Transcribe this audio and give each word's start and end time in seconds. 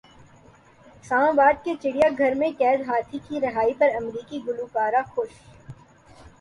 اسلام 1.03 1.35
باد 1.35 1.63
کے 1.63 1.73
چڑیا 1.81 2.09
گھر 2.17 2.33
میں 2.35 2.49
قید 2.59 2.81
ہاتھی 2.87 3.19
کی 3.27 3.41
رہائی 3.41 3.73
پر 3.79 3.89
امریکی 3.95 4.39
گلوکارہ 4.47 5.01
خوش 5.07 5.31